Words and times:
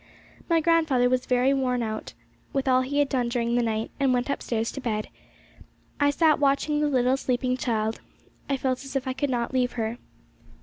My 0.49 0.61
grandfather 0.61 1.07
was 1.09 1.27
very 1.27 1.53
worn 1.53 1.83
out 1.83 2.15
with 2.53 2.67
all 2.67 2.81
he 2.81 2.97
had 2.97 3.07
done 3.07 3.29
during 3.29 3.53
the 3.53 3.61
night, 3.61 3.91
and 3.99 4.11
went 4.15 4.31
upstairs 4.31 4.71
to 4.71 4.81
bed. 4.81 5.09
I 5.99 6.09
sat 6.09 6.39
watching 6.39 6.79
the 6.79 6.87
little 6.89 7.17
sleeping 7.17 7.55
child. 7.55 8.01
I 8.49 8.57
felt 8.57 8.83
as 8.83 8.95
if 8.95 9.07
I 9.07 9.13
could 9.13 9.29
not 9.29 9.53
leave 9.53 9.73
her. 9.73 9.99